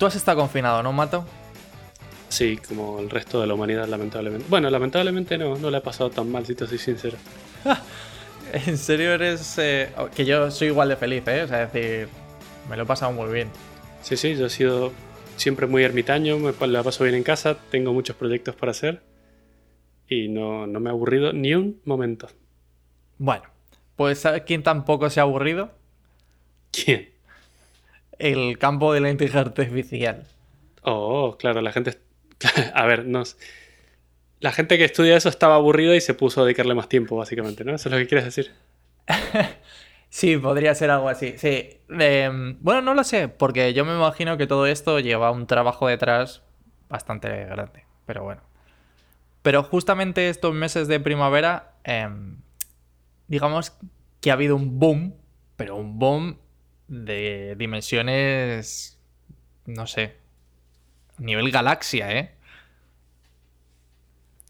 [0.00, 1.26] Tú has estado confinado, ¿no, Mato?
[2.30, 4.46] Sí, como el resto de la humanidad, lamentablemente.
[4.48, 7.18] Bueno, lamentablemente no, no le ha pasado tan mal, si te soy sincero.
[8.66, 9.58] en serio eres...
[9.58, 11.42] eh, que yo soy igual de feliz, ¿eh?
[11.42, 12.08] O sea, es decir,
[12.70, 13.50] me lo he pasado muy bien.
[14.00, 14.90] Sí, sí, yo he sido
[15.36, 19.02] siempre muy ermitaño, me la paso bien en casa, tengo muchos proyectos para hacer
[20.08, 22.26] y no, no me he aburrido ni un momento.
[23.18, 23.44] Bueno,
[23.96, 25.72] pues ¿sabes quién tampoco se ha aburrido?
[26.72, 27.09] ¿Quién?
[28.20, 30.26] El campo de la inteligencia artificial.
[30.82, 31.98] Oh, claro, la gente...
[32.74, 33.22] A ver, no...
[33.22, 33.36] s-
[34.40, 37.64] La gente que estudia eso estaba aburrida y se puso a dedicarle más tiempo, básicamente,
[37.64, 37.74] ¿no?
[37.74, 38.52] Eso es lo que quieres decir.
[40.12, 41.34] Sí, podría ser algo así.
[41.38, 41.78] Sí.
[41.88, 45.86] Em, bueno, no lo sé, porque yo me imagino que todo esto lleva un trabajo
[45.86, 46.42] detrás
[46.88, 47.84] bastante grande.
[48.06, 48.40] Pero bueno.
[49.42, 52.38] Pero justamente estos meses de primavera, em,
[53.28, 53.72] digamos
[54.20, 55.14] que ha habido un boom,
[55.56, 56.38] pero un boom
[56.90, 58.98] de dimensiones,
[59.64, 60.16] no sé,
[61.18, 62.34] nivel galaxia, ¿eh?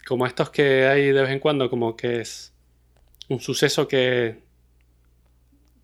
[0.06, 2.52] Como estos que hay de vez en cuando, como que es
[3.28, 4.42] un suceso que...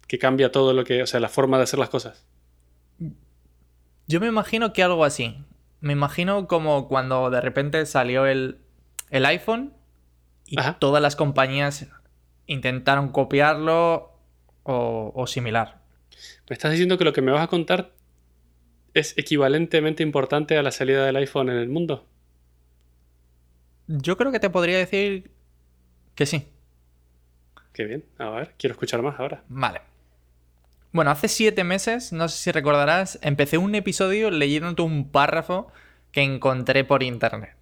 [0.09, 1.03] que cambia todo lo que...
[1.03, 2.27] O sea, la forma de hacer las cosas.
[4.09, 5.45] Yo me imagino que algo así.
[5.81, 8.59] Me imagino como cuando de repente salió el,
[9.11, 9.75] el iPhone
[10.47, 10.79] y Ajá.
[10.79, 11.87] todas las compañías
[12.47, 14.19] intentaron copiarlo
[14.63, 15.86] o, o similar.
[16.49, 17.93] ¿Me estás diciendo que lo que me vas a contar
[18.95, 22.07] es equivalentemente importante a la salida del iPhone en el mundo?
[23.89, 25.31] Yo creo que te podría decir
[26.15, 26.49] que sí.
[27.73, 28.05] Qué bien.
[28.19, 29.43] A ver, quiero escuchar más ahora.
[29.49, 29.83] Vale.
[30.93, 35.71] Bueno, hace siete meses, no sé si recordarás, empecé un episodio leyéndote un párrafo
[36.11, 37.55] que encontré por internet.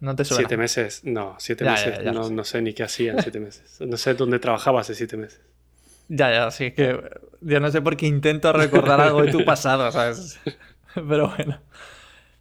[0.00, 0.40] ¿No te suena?
[0.40, 1.02] Siete meses.
[1.04, 1.98] No, siete Ya, meses.
[1.98, 2.32] ya, ya lo no, sé.
[2.34, 3.80] no sé ni qué hacía en siete meses.
[3.82, 5.40] No sé dónde trabajaba hace siete meses.
[6.12, 7.00] Ya, ya, sí, que
[7.40, 10.40] yo no sé por qué intento recordar algo de tu pasado, ¿sabes?
[10.94, 11.60] Pero bueno.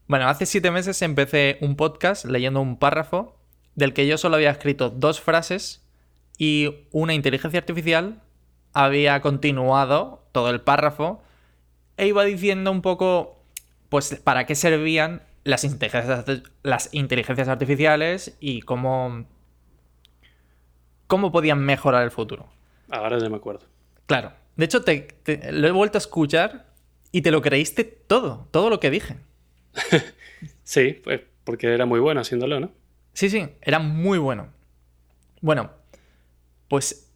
[0.07, 3.37] Bueno, hace siete meses empecé un podcast leyendo un párrafo
[3.75, 5.85] del que yo solo había escrito dos frases
[6.39, 8.23] y una inteligencia artificial
[8.73, 11.21] había continuado todo el párrafo
[11.95, 13.43] e iba diciendo un poco,
[13.89, 16.25] pues, para qué servían las inteligencias,
[16.63, 19.27] las inteligencias artificiales y cómo,
[21.05, 22.49] cómo podían mejorar el futuro.
[22.89, 23.65] Ahora ya me acuerdo.
[24.05, 24.33] Claro.
[24.55, 26.65] De hecho, te, te- lo he vuelto a escuchar
[27.11, 29.17] y te lo creíste todo, todo lo que dije.
[30.63, 32.71] Sí, pues porque era muy bueno haciéndolo, ¿no?
[33.13, 34.49] Sí, sí, era muy bueno.
[35.41, 35.71] Bueno,
[36.67, 37.09] pues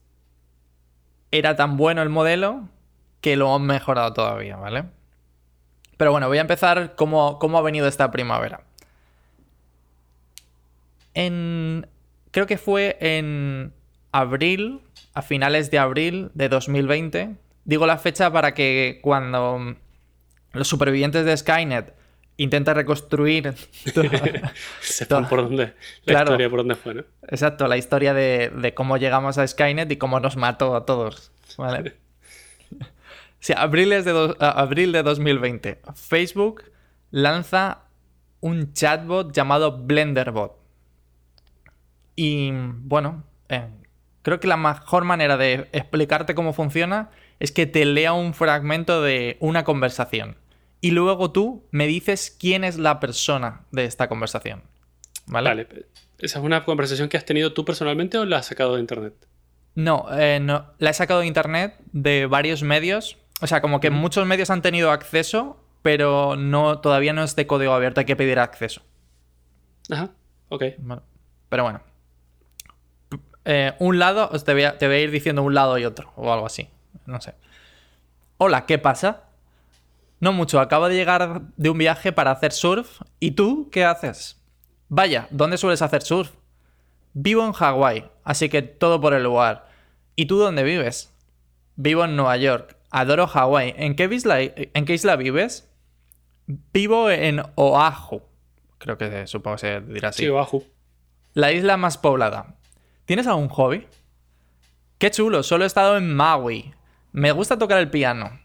[1.29, 2.67] era tan bueno el modelo
[3.21, 4.85] que lo han mejorado todavía, ¿vale?
[5.97, 8.63] Pero bueno, voy a empezar cómo, cómo ha venido esta primavera.
[11.13, 11.87] En.
[12.31, 13.71] Creo que fue en
[14.11, 14.81] abril,
[15.13, 17.35] a finales de abril de 2020.
[17.65, 19.75] Digo la fecha para que cuando
[20.53, 21.93] los supervivientes de Skynet
[22.37, 23.53] intentan reconstruir.
[24.81, 25.73] Sepan por dónde.
[26.05, 26.25] La Claro.
[26.31, 27.03] historia por dónde fue, ¿no?
[27.27, 31.31] Exacto, la historia de, de cómo llegamos a Skynet y cómo nos mató a todos.
[31.57, 31.95] ¿Vale?
[33.39, 35.79] Sí, abril, es de do- abril de 2020.
[35.95, 36.63] Facebook
[37.11, 37.83] lanza
[38.39, 40.57] un chatbot llamado Blenderbot.
[42.15, 43.67] Y bueno, eh,
[44.23, 49.01] creo que la mejor manera de explicarte cómo funciona es que te lea un fragmento
[49.01, 50.37] de una conversación.
[50.81, 54.63] Y luego tú me dices quién es la persona de esta conversación.
[55.27, 55.49] ¿Vale?
[55.49, 55.67] Vale.
[56.19, 59.13] ¿Esa es una conversación que has tenido tú personalmente o la has sacado de internet?
[59.75, 63.17] No, eh, no, la he sacado de internet de varios medios.
[63.41, 67.47] O sea, como que muchos medios han tenido acceso, pero no, todavía no es de
[67.47, 68.81] código abierto, hay que pedir acceso.
[69.89, 70.11] Ajá.
[70.49, 70.63] Ok.
[70.77, 71.03] Bueno,
[71.49, 71.81] pero bueno.
[73.45, 75.85] Eh, un lado, os te voy, a, te voy a ir diciendo un lado y
[75.85, 76.69] otro, o algo así.
[77.05, 77.35] No sé.
[78.37, 79.23] Hola, ¿qué pasa?
[80.19, 83.01] No mucho, acabo de llegar de un viaje para hacer surf.
[83.19, 84.41] ¿Y tú qué haces?
[84.87, 86.31] Vaya, ¿dónde sueles hacer surf?
[87.13, 89.67] Vivo en Hawái, así que todo por el lugar.
[90.15, 91.13] ¿Y tú dónde vives?
[91.75, 92.77] Vivo en Nueva York.
[92.89, 93.73] Adoro Hawái.
[93.77, 95.69] ¿En qué isla, en qué isla vives?
[96.47, 98.21] Vivo en Oahu.
[98.77, 100.23] Creo que supongo que se dirá así.
[100.23, 100.63] Sí, Oahu.
[101.33, 102.55] La isla más poblada.
[103.05, 103.87] ¿Tienes algún hobby?
[104.97, 106.73] Qué chulo, solo he estado en Maui.
[107.11, 108.39] Me gusta tocar el piano.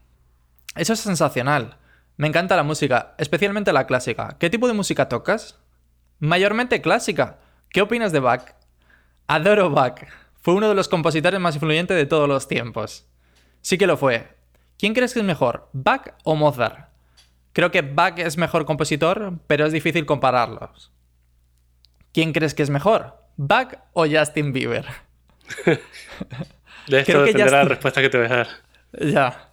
[0.74, 1.78] Eso es sensacional.
[2.16, 4.36] Me encanta la música, especialmente la clásica.
[4.40, 5.60] ¿Qué tipo de música tocas?
[6.18, 7.38] Mayormente clásica.
[7.70, 8.56] ¿Qué opinas de Bach?
[9.28, 10.04] Adoro Bach.
[10.40, 13.06] Fue uno de los compositores más influyentes de todos los tiempos.
[13.60, 14.36] Sí que lo fue.
[14.78, 16.88] ¿Quién crees que es mejor, Bach o Mozart?
[17.52, 20.92] Creo que Bach es mejor compositor, pero es difícil compararlos.
[22.12, 23.27] ¿Quién crees que es mejor?
[23.38, 24.84] ¿Bach o Justin Bieber?
[26.88, 28.48] De esto Creo que la respuesta que te voy a dar.
[29.00, 29.50] Ya.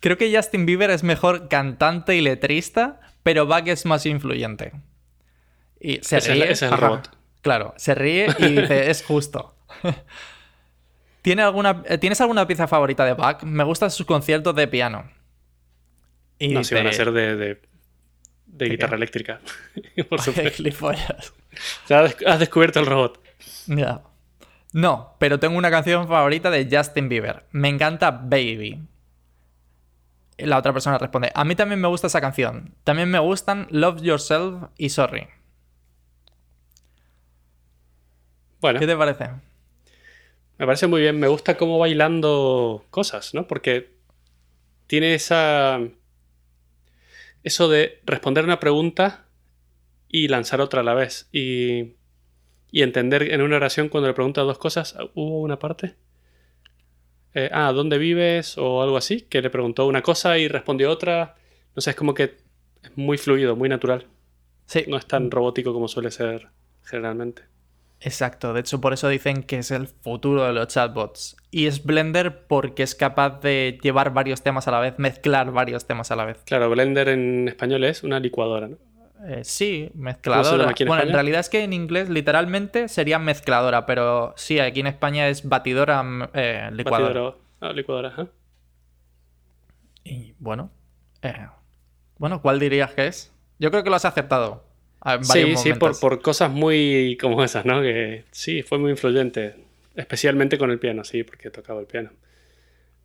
[0.00, 4.72] Creo que Justin Bieber es mejor cantante y letrista, pero Bach es más influyente.
[5.80, 6.52] Y se Ese es- ríe.
[6.52, 7.16] es el robot.
[7.40, 9.56] Claro, se ríe y dice, es justo.
[11.22, 13.42] ¿Tiene alguna, eh, ¿Tienes alguna pieza favorita de Bach?
[13.44, 15.10] Me gustan sus conciertos de piano.
[16.38, 17.62] Y No, si van a ser de, de,
[18.46, 18.96] de guitarra qué?
[18.96, 19.40] eléctrica.
[20.08, 20.50] Por "Qué supuesto.
[20.56, 21.30] gilipollas".
[21.84, 23.21] O sea, has, has descubierto el robot.
[24.72, 27.44] No, pero tengo una canción favorita de Justin Bieber.
[27.52, 28.80] Me encanta Baby.
[30.38, 32.74] La otra persona responde, a mí también me gusta esa canción.
[32.84, 35.28] También me gustan Love Yourself y Sorry.
[38.60, 39.30] Bueno, ¿Qué te parece?
[40.58, 41.18] me parece muy bien.
[41.18, 43.46] Me gusta cómo bailando cosas, ¿no?
[43.48, 43.90] Porque
[44.86, 45.80] tiene esa.
[47.42, 49.24] Eso de responder una pregunta
[50.08, 51.28] y lanzar otra a la vez.
[51.32, 51.94] Y,
[52.72, 54.96] y entender en una oración cuando le pregunta dos cosas.
[55.14, 55.94] ¿Hubo una parte?
[57.34, 58.58] Eh, ah, ¿dónde vives?
[58.58, 59.20] O algo así.
[59.22, 61.36] Que le preguntó una cosa y respondió otra.
[61.76, 62.24] No sé, es como que
[62.82, 64.06] es muy fluido, muy natural.
[64.66, 66.48] Sí, No es tan robótico como suele ser
[66.84, 67.42] generalmente.
[68.00, 68.52] exacto.
[68.52, 71.36] De hecho, por eso dicen que es el futuro de los chatbots.
[71.50, 75.86] Y es Blender porque es capaz de llevar varios temas a la vez, mezclar varios
[75.86, 76.38] temas a la vez.
[76.46, 78.78] Claro, Blender en español es una licuadora, ¿no?
[79.24, 80.58] Eh, sí, ¿Cómo se mezcladora.
[80.58, 84.58] llama aquí en bueno, en realidad es que en inglés literalmente sería mezcladora, pero sí,
[84.58, 87.20] aquí en España es batidora mm, eh, licuadora.
[87.20, 88.26] Batidora- ah, licuadora, ajá.
[90.04, 90.70] Y bueno,
[91.22, 91.46] eh,
[92.18, 93.32] bueno, ¿cuál dirías que es?
[93.58, 94.64] Yo creo que lo has aceptado.
[95.04, 97.80] en Sí, sí, por cosas muy como esas, ¿no?
[97.80, 99.54] Que sí, fue muy influyente.
[99.94, 102.10] Especialmente con el piano, sí, porque tocaba el piano.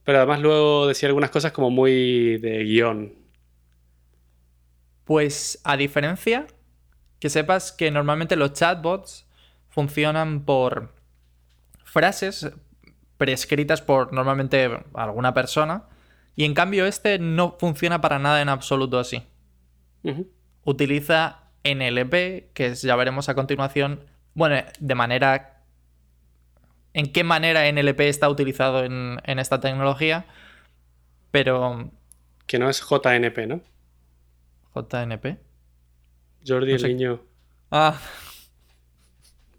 [0.03, 3.13] Pero además luego decía algunas cosas como muy de guion.
[5.07, 6.47] Pues a diferencia,
[7.21, 9.25] que sepas que normalmente los chatbots
[9.69, 10.93] funcionan por
[11.85, 12.51] frases
[13.15, 15.85] prescritas por normalmente alguna persona
[16.35, 19.23] y en cambio este no funciona para nada en absoluto así.
[20.65, 24.03] Utiliza NLP, que ya veremos a continuación,
[24.33, 25.63] bueno, de manera...
[26.93, 30.25] ¿En qué manera NLP está utilizado en, en esta tecnología?
[31.31, 31.91] Pero...
[32.45, 33.61] Que no es JNP, ¿no?
[34.81, 35.37] JNP.
[36.45, 37.21] Jordi No el niño.
[37.71, 37.99] Ah,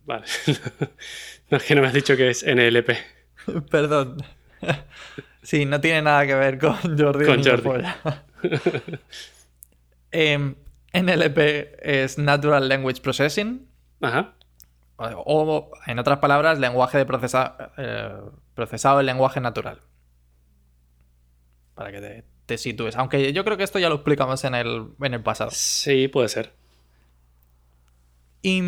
[0.05, 0.25] Vale.
[1.51, 2.91] no es que no me has dicho que es NLP.
[3.71, 4.23] Perdón.
[5.43, 7.25] Sí, no tiene nada que ver con Jordi.
[7.27, 7.63] Con el niño Jordi.
[7.63, 8.25] polla.
[10.11, 10.55] Em,
[10.95, 11.39] NLP
[11.83, 13.69] es Natural Language Processing,
[14.01, 14.33] Ajá.
[14.97, 18.19] o, o, en otras palabras, lenguaje de procesa- eh,
[18.55, 19.83] procesado en lenguaje natural.
[21.75, 22.97] Para que te, te sitúes.
[22.97, 25.51] Aunque yo creo que esto ya lo explicamos en el, en el pasado.
[25.53, 26.55] Sí, puede ser.
[28.43, 28.63] Y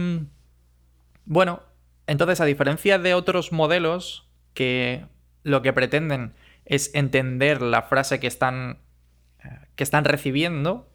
[1.24, 1.62] bueno,
[2.06, 5.06] entonces a diferencia de otros modelos que
[5.42, 6.34] lo que pretenden
[6.66, 8.80] es entender la frase que están,
[9.42, 10.86] eh, que están recibiendo,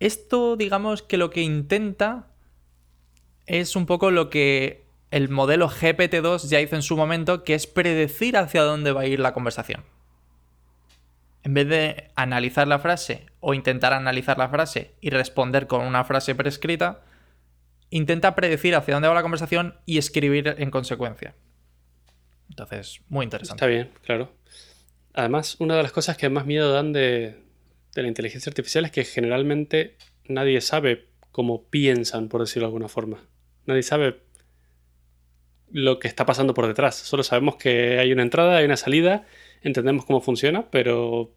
[0.00, 2.26] esto digamos que lo que intenta
[3.46, 7.68] es un poco lo que el modelo GPT-2 ya hizo en su momento, que es
[7.68, 9.84] predecir hacia dónde va a ir la conversación.
[11.42, 16.04] En vez de analizar la frase o intentar analizar la frase y responder con una
[16.04, 17.02] frase prescrita,
[17.90, 21.34] intenta predecir hacia dónde va la conversación y escribir en consecuencia.
[22.50, 23.64] Entonces, muy interesante.
[23.64, 24.32] Está bien, claro.
[25.14, 27.36] Además, una de las cosas que más miedo dan de,
[27.94, 33.18] la inteligencia artificial es que generalmente nadie sabe cómo piensan, por decirlo de alguna forma.
[33.66, 34.20] Nadie sabe
[35.70, 36.96] lo que está pasando por detrás.
[36.96, 39.26] Solo sabemos que hay una entrada, hay una salida,
[39.62, 41.32] entendemos cómo funciona, pero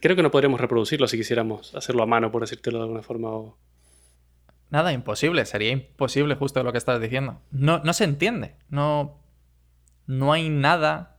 [0.00, 3.28] creo que no podríamos reproducirlo si quisiéramos hacerlo a mano, por decírtelo de alguna forma.
[3.30, 3.56] o-
[4.70, 5.44] Nada, imposible.
[5.44, 7.40] Sería imposible justo lo que estás diciendo.
[7.50, 8.54] No, no se entiende.
[8.70, 9.18] No,
[10.06, 11.16] no hay nada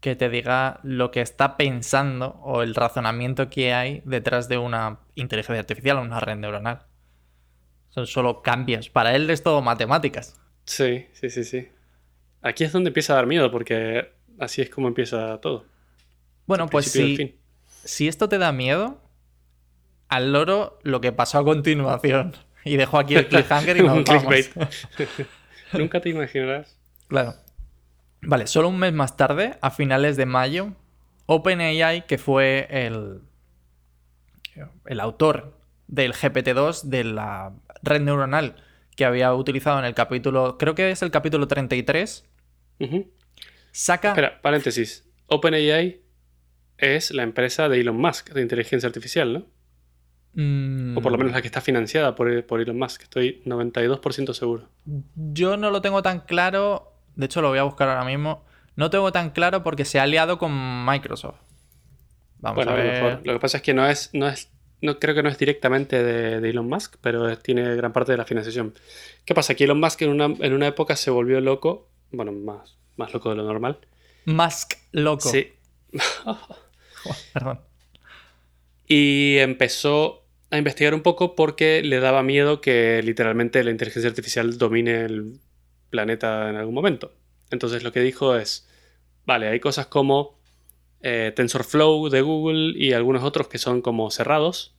[0.00, 4.98] que te diga lo que está pensando o el razonamiento que hay detrás de una
[5.14, 6.82] inteligencia artificial o una red neuronal.
[7.88, 8.90] Son solo cambios.
[8.90, 10.38] Para él es todo matemáticas.
[10.64, 11.68] Sí, sí, sí, sí.
[12.42, 15.64] Aquí es donde empieza a dar miedo, porque así es como empieza todo.
[16.46, 19.00] Bueno, pues si, si esto te da miedo,
[20.08, 22.34] al loro lo que pasó a continuación.
[22.66, 24.34] Y dejo aquí el cliffhanger y nos vamos.
[25.74, 26.78] Nunca te imaginarás.
[27.08, 27.34] Claro.
[28.22, 30.72] Vale, solo un mes más tarde, a finales de mayo,
[31.26, 33.20] OpenAI, que fue el,
[34.86, 38.56] el autor del GPT-2, de la red neuronal
[38.96, 42.24] que había utilizado en el capítulo, creo que es el capítulo 33,
[42.80, 43.10] Ujú.
[43.74, 44.08] Saca...
[44.10, 45.04] Espera, paréntesis.
[45.26, 46.00] OpenAI
[46.78, 49.46] es la empresa de Elon Musk de inteligencia artificial, ¿no?
[50.34, 53.02] Mm, O por lo menos la que está financiada por, por Elon Musk.
[53.02, 54.68] Estoy 92% seguro.
[55.14, 58.44] Yo no lo tengo tan claro, de hecho lo voy a buscar ahora mismo,
[58.76, 61.36] no tengo tan claro porque se ha aliado con Microsoft.
[62.38, 63.02] Vamos Bueno, a ver.
[63.02, 63.26] mejor.
[63.26, 64.50] Lo que pasa es que no es, no es,
[64.82, 68.18] no creo que no es directamente de, de Elon Musk, pero tiene gran parte de
[68.18, 68.74] la financiación.
[69.24, 69.54] ¿Qué pasa?
[69.54, 73.30] Que Elon Musk en una, en una época se volvió loco, bueno, más, más loco
[73.30, 73.78] de lo normal.
[74.26, 75.28] Musk loco.
[75.28, 75.52] Sí.
[77.32, 77.60] Perdón.
[78.86, 84.56] Y empezó a investigar un poco porque le daba miedo que literalmente la inteligencia artificial
[84.58, 85.40] domine el
[85.90, 87.12] planeta en algún momento.
[87.50, 88.68] Entonces lo que dijo es,
[89.26, 90.38] vale, hay cosas como
[91.00, 94.74] eh, TensorFlow de Google y algunos otros que son como cerrados,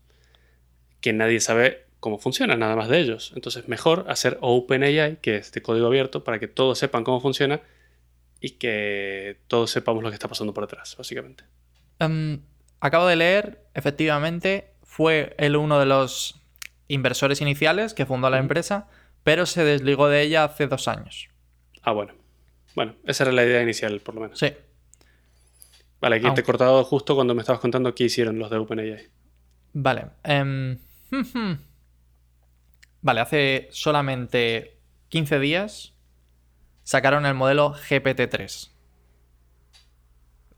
[1.01, 3.31] que nadie sabe cómo funcionan, nada más de ellos.
[3.35, 7.61] Entonces mejor hacer OpenAI, que es de código abierto, para que todos sepan cómo funciona
[8.39, 11.43] y que todos sepamos lo que está pasando por detrás, básicamente.
[11.99, 12.41] Em,
[12.79, 16.41] acabo de leer, efectivamente, fue él uno de los
[16.87, 18.87] inversores iniciales que fundó la empresa,
[19.23, 21.29] pero se desligó de ella hace dos años.
[21.81, 22.13] Ah, bueno.
[22.75, 24.37] Bueno, esa era la idea inicial, por lo menos.
[24.37, 24.53] Sí.
[26.01, 28.57] Vale, aquí Aunque- te he cortado justo cuando me estabas contando qué hicieron los de
[28.57, 29.07] OpenAI.
[29.73, 30.07] Vale.
[30.23, 30.77] em,
[33.01, 34.77] vale, hace solamente
[35.09, 35.93] 15 días
[36.85, 38.71] sacaron el modelo GPT-3.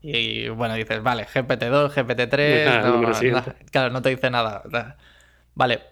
[0.00, 3.56] Y bueno, dices, vale, GPT-2, GPT-3, Ah, el no, número no, siguiente.
[3.72, 4.62] claro, no te dice nada.
[5.54, 5.82] Vale.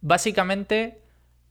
[0.00, 1.02] Básicamente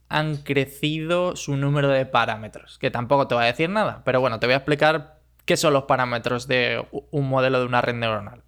[0.09, 4.39] han crecido su número de parámetros, que tampoco te va a decir nada, pero bueno,
[4.39, 8.43] te voy a explicar qué son los parámetros de un modelo de una red neuronal.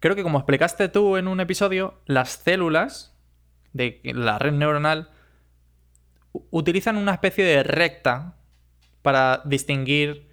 [0.00, 3.14] Creo que como explicaste tú en un episodio, las células
[3.72, 5.10] de la red neuronal
[6.32, 8.36] utilizan una especie de recta
[9.02, 10.30] para distinguir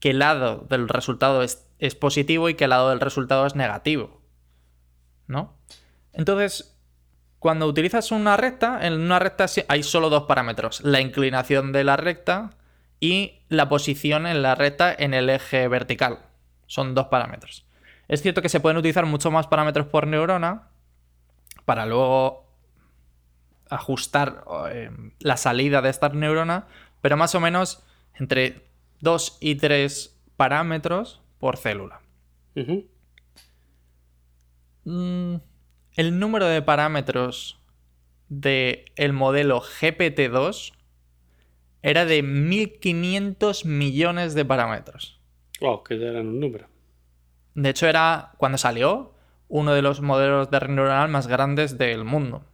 [0.00, 1.66] qué lado del resultado es,
[1.98, 4.20] positivo y qué lado del resultado es negativo.
[5.26, 5.56] ¿No?
[6.12, 6.76] Entonces,
[7.38, 11.96] cuando utilizas una recta, en una recta hay solo dos parámetros: la inclinación de la
[11.96, 12.50] recta
[12.98, 16.18] y la posición en la recta en el eje vertical.
[16.66, 17.66] Son dos parámetros.
[18.08, 20.68] Es cierto que se pueden utilizar muchos más parámetros por neurona
[21.64, 22.49] para luego
[23.70, 26.66] ajustar eh, la salida de esta neurona,
[27.00, 27.82] pero más o menos
[28.14, 28.66] entre
[29.00, 32.00] 2 y 3 parámetros por célula.
[34.84, 35.36] Mm,
[35.94, 37.58] el número de parámetros
[38.28, 40.72] del modelo GPT-2
[41.82, 45.20] era de 1500 millones de parámetros.
[45.60, 46.66] Wow, que ya eran un número.
[47.54, 49.14] De hecho, era cuando salió
[49.48, 52.44] uno de los modelos de red neuronal más grandes del mundo.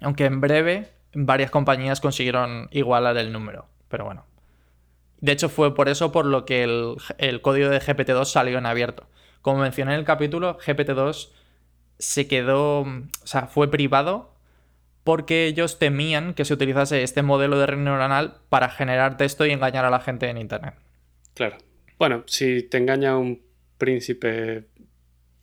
[0.00, 3.66] Aunque en breve varias compañías consiguieron igualar el número.
[3.88, 4.26] Pero bueno.
[5.20, 8.66] De hecho, fue por eso por lo que el, el código de GPT-2 salió en
[8.66, 9.06] abierto.
[9.40, 11.30] Como mencioné en el capítulo, GPT-2
[11.98, 12.80] se quedó.
[12.80, 14.34] O sea, fue privado
[15.04, 19.50] porque ellos temían que se utilizase este modelo de red neuronal para generar texto y
[19.50, 20.74] engañar a la gente en internet.
[21.34, 21.58] Claro.
[21.98, 23.42] Bueno, si te engaña un
[23.76, 24.64] príncipe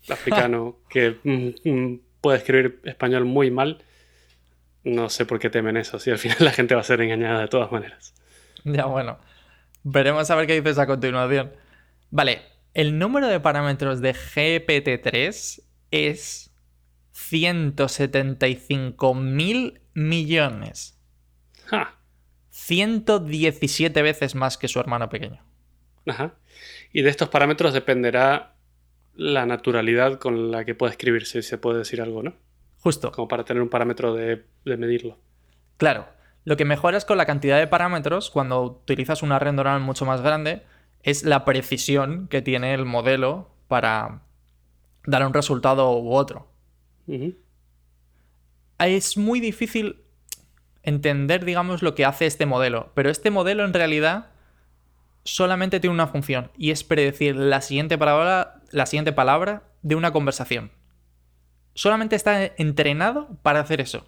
[0.09, 3.83] africano que mm, mm, puede escribir español muy mal,
[4.83, 7.41] no sé por qué temen eso, si al final la gente va a ser engañada
[7.41, 8.13] de todas maneras.
[8.63, 9.19] Ya bueno.
[9.83, 11.51] Veremos a ver qué dices a continuación.
[12.11, 16.51] Vale, el número de parámetros de GPT-3 es
[17.11, 20.99] 175 mil millones.
[21.65, 21.97] Ja.
[22.49, 25.41] 117 veces más que su hermano pequeño.
[26.05, 26.35] Ajá.
[26.93, 28.55] Y de estos parámetros dependerá
[29.15, 32.35] la naturalidad con la que puede escribir, si se puede decir algo, ¿no?
[32.81, 33.11] Justo.
[33.11, 35.17] Como para tener un parámetro de, de medirlo.
[35.77, 36.07] Claro,
[36.43, 40.21] lo que mejoras con la cantidad de parámetros cuando utilizas una red neuronal mucho más
[40.21, 40.63] grande
[41.03, 44.21] es la precisión que tiene el modelo para
[45.05, 46.47] dar un resultado u otro.
[48.77, 50.03] Es muy difícil
[50.83, 54.31] entender, digamos, lo que hace este modelo, pero este modelo en realidad
[55.23, 60.11] solamente tiene una función y es predecir la siguiente palabra, la siguiente palabra de una
[60.11, 60.71] conversación.
[61.81, 64.05] Solamente está entrenado para hacer eso.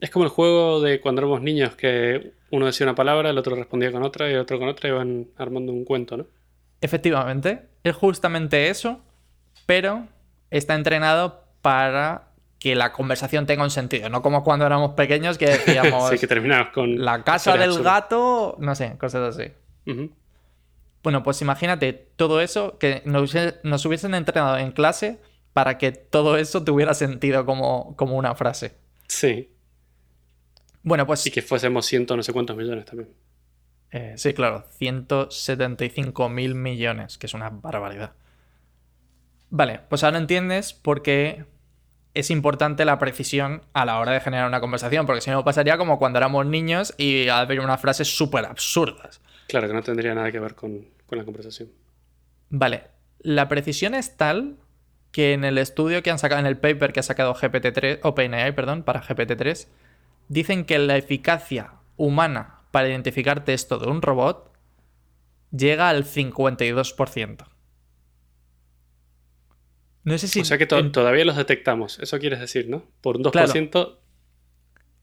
[0.00, 3.54] Es como el juego de cuando éramos niños, que uno decía una palabra, el otro
[3.54, 6.26] respondía con otra y el otro con otra y van armando un cuento, ¿no?
[6.80, 9.00] Efectivamente, es justamente eso,
[9.66, 10.08] pero
[10.50, 15.46] está entrenado para que la conversación tenga un sentido, no como cuando éramos pequeños que
[15.50, 17.04] decíamos sí, que terminabas con...
[17.04, 19.52] la casa del gato, no sé, cosas así.
[21.04, 25.20] Bueno, pues imagínate todo eso que nos hubiesen entrenado en clase
[25.54, 28.76] para que todo eso tuviera sentido como, como una frase.
[29.08, 29.50] Sí.
[30.82, 33.10] Bueno, pues Y que fuésemos ciento no sé cuántos millones también.
[33.90, 38.14] eh, sí, claro, 175 mil millones, que es una barbaridad.
[39.50, 41.46] Vale, pues ahora entiendes por qué
[42.14, 45.78] es importante la precisión a la hora de generar una conversación, porque si no pasaría
[45.78, 49.20] como cuando éramos niños y había unas frases súper absurdas.
[49.46, 51.70] Claro que no tendría nada que ver con, con la conversación.
[52.50, 52.84] Vale,
[53.20, 54.58] la precisión es tal
[55.14, 58.52] que en el estudio que han sacado, en el paper que ha sacado GPT-3, OpenAI,
[58.52, 59.68] perdón, para GPT-3,
[60.26, 64.52] dicen que la eficacia humana para identificar texto de un robot
[65.52, 67.46] llega al 52%.
[70.02, 70.40] No sé si.
[70.40, 72.82] O sea que todavía los detectamos, eso quieres decir, ¿no?
[73.00, 73.98] Por un 2%.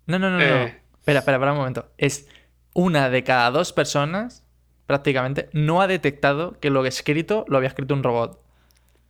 [0.08, 0.44] No, no, no, no.
[0.44, 0.82] Eh.
[1.00, 1.90] Espera, espera, espera un momento.
[1.98, 2.28] Es
[2.74, 4.46] una de cada dos personas,
[4.88, 8.51] prácticamente, no ha detectado que lo escrito lo había escrito un robot.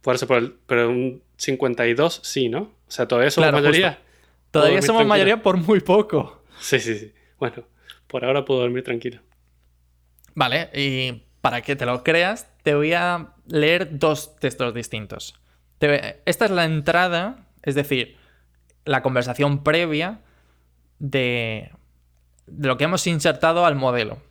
[0.01, 2.61] Por eso, pero un 52 sí, ¿no?
[2.61, 3.99] O sea, todavía somos mayoría.
[4.51, 6.43] Todavía somos mayoría por muy poco.
[6.59, 7.13] Sí, sí, sí.
[7.39, 7.63] Bueno,
[8.07, 9.21] por ahora puedo dormir tranquilo.
[10.35, 15.39] Vale, y para que te lo creas, te voy a leer dos textos distintos.
[15.79, 18.17] Esta es la entrada, es decir,
[18.85, 20.19] la conversación previa
[20.99, 21.71] de,
[22.45, 24.21] de lo que hemos insertado al modelo,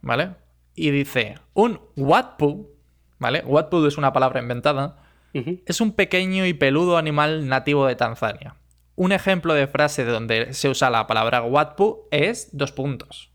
[0.00, 0.30] ¿vale?
[0.74, 2.70] Y dice, un Watpu,
[3.18, 3.42] ¿vale?
[3.44, 8.56] Watpu es una palabra inventada, es un pequeño y peludo animal nativo de Tanzania.
[8.96, 13.30] Un ejemplo de frase donde se usa la palabra Watpu es dos puntos.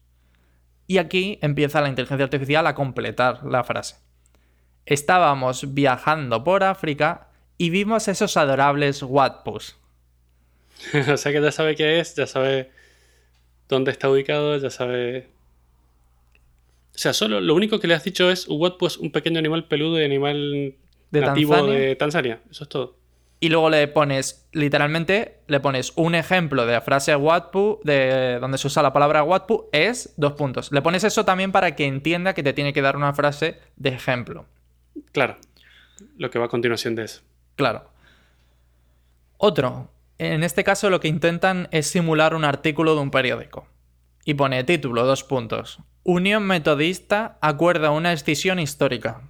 [0.87, 3.95] Y aquí empieza la inteligencia artificial a completar la frase.
[4.85, 9.77] Estábamos viajando por África y vimos esos adorables Watpus.
[11.11, 12.69] o sea que ya sabe qué es, ya sabe
[13.67, 15.29] dónde está ubicado, ya sabe.
[16.93, 19.99] O sea, solo lo único que le has dicho es Watpus, un pequeño animal peludo
[19.99, 20.75] y animal
[21.11, 22.41] de nativo de Tanzania.
[22.49, 22.95] Eso es todo.
[23.39, 28.57] Y luego le pones, literalmente, le pones un ejemplo de la frase Watpu, de donde
[28.57, 30.71] se usa la palabra Watpu, es dos puntos.
[30.71, 33.89] Le pones eso también para que entienda que te tiene que dar una frase de
[33.89, 34.45] ejemplo.
[35.11, 35.35] Claro.
[36.17, 37.21] Lo que va a continuación de eso.
[37.55, 37.89] Claro.
[39.37, 39.91] Otro.
[40.17, 43.67] En este caso lo que intentan es simular un artículo de un periódico.
[44.23, 45.79] Y pone título, dos puntos.
[46.03, 49.21] Unión Metodista acuerda una escisión histórica.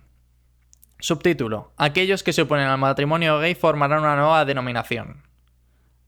[1.06, 1.72] Subtítulo.
[1.78, 5.22] Aquellos que se oponen al matrimonio gay formarán una nueva denominación.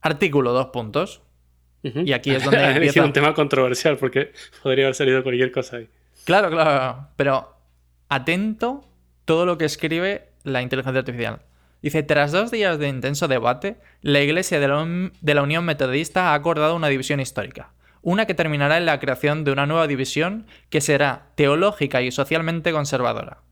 [0.00, 1.22] Artículo, dos puntos.
[1.84, 3.04] Y aquí es donde empieza...
[3.04, 5.88] un tema controversial porque podría haber salido cualquier cosa ahí.
[6.24, 7.10] Claro, claro.
[7.14, 7.54] Pero
[8.08, 8.88] atento
[9.24, 11.42] todo lo que escribe la inteligencia artificial.
[11.80, 16.74] Dice, tras dos días de intenso debate, la Iglesia de la, Unión Metodista ha acordado
[16.74, 17.70] una división histórica,
[18.02, 22.72] una que terminará en la creación de una nueva división que será teológica y socialmente
[22.72, 23.42] conservadora,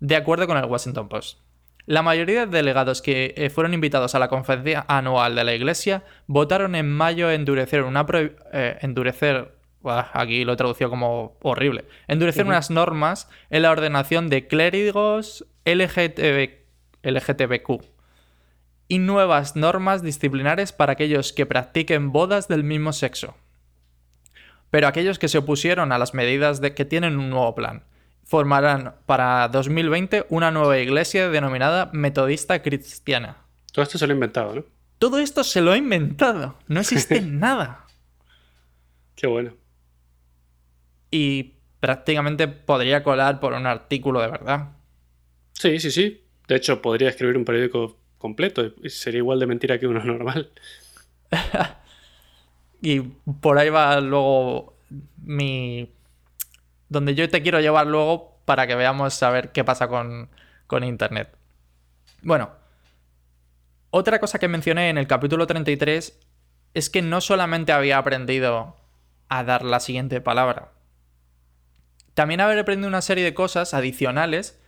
[0.00, 1.38] de acuerdo con el Washington Post.
[1.86, 6.02] La mayoría de delegados que eh, fueron invitados a la conferencia anual de la Iglesia
[6.26, 9.54] votaron en mayo endurecer una eh, endurecer
[9.84, 16.66] aquí lo he traducido como horrible endurecer unas normas en la ordenación de clérigos LGTB
[17.04, 17.84] LGTBQ
[18.88, 23.36] y nuevas normas disciplinares para aquellos que practiquen bodas del mismo sexo.
[24.70, 27.84] Pero aquellos que se opusieron a las medidas de que tienen un nuevo plan
[28.26, 33.38] formarán para 2020 una nueva iglesia denominada Metodista Cristiana.
[33.72, 34.64] Todo esto se lo ha inventado, ¿no?
[34.98, 36.58] Todo esto se lo ha inventado.
[36.68, 37.86] No existe nada.
[39.14, 39.54] Qué bueno.
[41.10, 44.72] Y prácticamente podría colar por un artículo de verdad.
[45.52, 46.24] Sí, sí, sí.
[46.48, 50.50] De hecho, podría escribir un periódico completo sería igual de mentira que uno normal.
[52.82, 54.76] y por ahí va luego
[55.22, 55.92] mi...
[56.88, 60.30] donde yo te quiero llevar luego para que veamos a ver qué pasa con,
[60.66, 61.36] con Internet.
[62.22, 62.50] Bueno,
[63.90, 66.18] otra cosa que mencioné en el capítulo 33
[66.74, 68.76] es que no solamente había aprendido
[69.28, 70.72] a dar la siguiente palabra,
[72.14, 74.60] también había aprendido una serie de cosas adicionales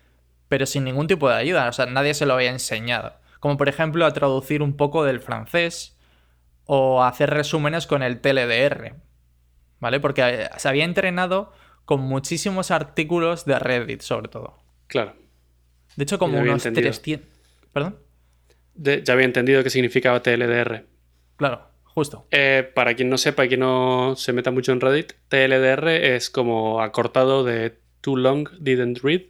[0.48, 3.14] pero sin ningún tipo de ayuda, o sea, nadie se lo había enseñado.
[3.40, 5.96] Como por ejemplo a traducir un poco del francés
[6.64, 8.94] o a hacer resúmenes con el TLDR,
[9.78, 10.00] ¿vale?
[10.00, 11.52] Porque eh, se había entrenado
[11.88, 14.58] con muchísimos artículos de Reddit, sobre todo.
[14.88, 15.14] Claro.
[15.96, 17.26] De hecho, como unos 300...
[17.72, 17.96] ¿Perdón?
[18.74, 20.84] ya había entendido qué significaba TLDR.
[21.36, 22.26] Claro, justo.
[22.30, 26.28] Eh, para quien no sepa y que no se meta mucho en Reddit, TLDR es
[26.28, 29.22] como acortado de Too Long Didn't Read,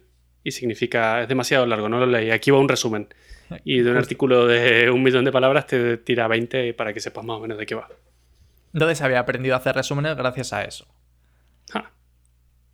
[0.43, 2.29] y significa es demasiado largo, no lo leí.
[2.29, 3.07] Aquí va un resumen.
[3.63, 7.23] Y de un artículo de un millón de palabras te tira 20 para que sepas
[7.23, 7.87] más o menos de qué va.
[8.73, 10.85] Entonces había aprendido a hacer resúmenes gracias a eso.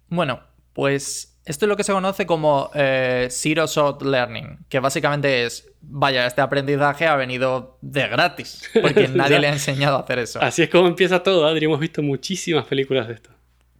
[0.10, 0.41] Bueno,
[0.74, 5.70] pues esto es lo que se conoce como eh, Zero Shot Learning, que básicamente es,
[5.82, 10.41] vaya, este aprendizaje ha venido de gratis, porque nadie le ha enseñado a hacer eso.
[10.41, 13.30] Así es como empieza todo, Adri, hemos visto muchísimas películas de esto.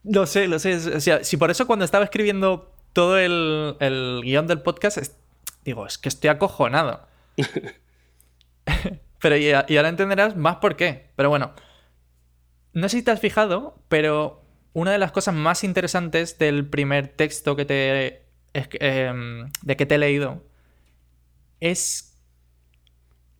[0.04, 0.76] Lo sé, lo sé.
[0.76, 5.00] O sea, si por eso cuando estaba escribiendo todo el, guion del podcast,
[5.64, 7.08] digo, es que estoy acojonado.
[9.22, 11.10] pero y, ahora entenderás más por qué.
[11.16, 11.54] Pero bueno,
[12.74, 14.45] no sé si te has fijado, pero
[14.76, 19.96] una de las cosas más interesantes del primer texto que te em, de que te
[19.96, 20.44] he leído
[21.62, 22.22] es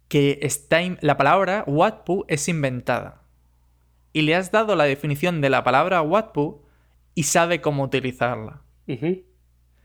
[0.08, 3.22] que está la palabra Watpu es inventada.
[4.14, 6.62] Y le has dado la definición de la palabra Watpu
[7.16, 8.62] y sabe cómo utilizarla.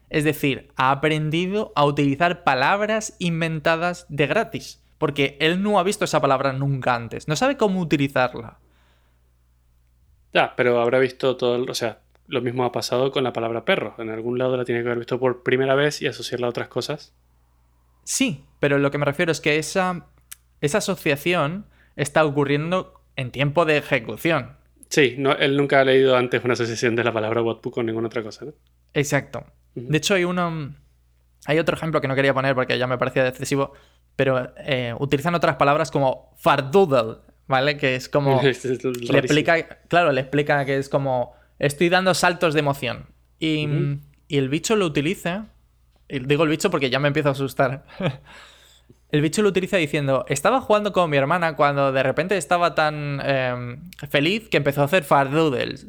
[0.08, 4.80] Es decir, ha aprendido a utilizar palabras inventadas de gratis.
[4.98, 7.26] Porque él no ha visto esa palabra nunca antes.
[7.26, 8.60] No sabe cómo utilizarla.
[10.32, 13.64] Ya, pero habrá visto todo, el- o sea, lo mismo ha pasado con la palabra
[13.64, 13.94] perro.
[13.98, 16.68] En algún lado la tiene que haber visto por primera vez y asociarla a otras
[16.68, 17.12] cosas.
[18.04, 20.06] Sí, pero lo que me refiero es que esa,
[20.60, 21.66] esa asociación
[21.96, 24.56] está ocurriendo en tiempo de ejecución.
[24.88, 28.08] Sí, no, él nunca ha leído antes una asociación de la palabra Watpu con ninguna
[28.08, 28.52] otra cosa, ¿no?
[28.94, 29.44] Exacto.
[29.74, 30.74] De hecho, hay uno.
[31.46, 33.72] Hay otro ejemplo que no quería poner porque ya me parecía excesivo,
[34.16, 37.18] pero eh, utilizan otras palabras como fardoodle,
[37.50, 37.76] ¿vale?
[37.76, 38.40] Que es como.
[38.42, 41.34] Es le explica, claro, le explica que es como.
[41.58, 43.06] Estoy dando saltos de emoción.
[43.38, 43.66] Y,
[44.28, 45.48] y el bicho lo utiliza.
[46.08, 47.84] Digo el bicho porque ya me empiezo a asustar.
[49.12, 53.20] El bicho lo utiliza diciendo, estaba jugando con mi hermana cuando de repente estaba tan
[53.24, 53.76] eh,
[54.08, 55.88] feliz que empezó a hacer fardoodles.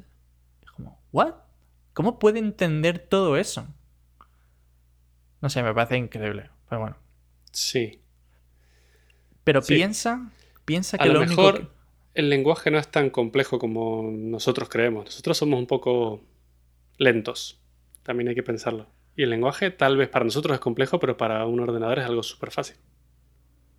[0.76, 1.36] Como, ¿what?
[1.93, 3.67] ¿Cómo puede entender todo eso?
[5.39, 6.50] No sé, me parece increíble.
[6.67, 6.97] Pero bueno.
[7.52, 8.02] Sí.
[9.43, 9.76] Pero Sí.
[9.76, 10.32] piensa,
[10.71, 11.67] piensa que A lo, lo, único mejor que-
[12.13, 15.05] el lenguaje no es tan complejo como nosotros creemos.
[15.05, 16.21] Nosotros somos un poco
[16.97, 17.60] lentos.
[18.03, 18.88] También hay que pensarlo.
[19.17, 22.23] Y el lenguaje tal vez para nosotros es complejo, pero para un ordenador es algo
[22.23, 22.77] súper fácil.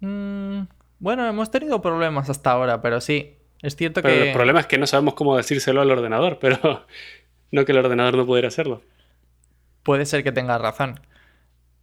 [0.00, 0.64] Mm,
[0.98, 3.36] bueno, hemos tenido problemas hasta ahora, pero sí.
[3.62, 4.28] Es cierto Pero que...
[4.28, 6.58] el problema es que no sabemos cómo decírselo al ordenador, pero
[7.52, 8.82] no que el ordenador no pudiera hacerlo.
[9.82, 11.00] Puede ser que tengas razón.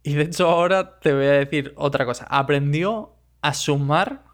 [0.02, 2.26] Y de hecho ahora te voy a decir otra cosa.
[2.30, 4.29] Aprendió a sumar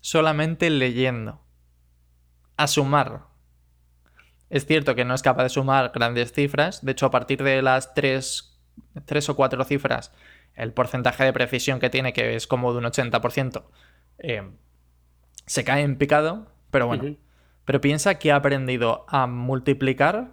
[0.00, 1.40] solamente leyendo.
[2.56, 3.26] A sumar.
[4.50, 6.84] Es cierto que no es capaz de sumar grandes cifras.
[6.84, 8.58] De hecho, a partir de las tres,
[9.04, 10.12] tres o cuatro cifras,
[10.54, 13.64] el porcentaje de precisión que tiene, que es como de un 80%,
[14.18, 14.50] eh,
[15.46, 16.50] se cae en picado.
[16.70, 17.16] Pero bueno.
[17.64, 20.32] Pero piensa que ha aprendido a multiplicar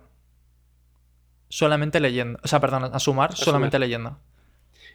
[1.49, 2.39] solamente leyendo.
[2.43, 3.87] O sea, perdón, a sumar A solamente sumar.
[3.87, 4.19] leyendo.